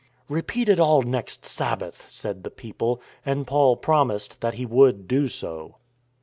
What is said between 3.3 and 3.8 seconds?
Paul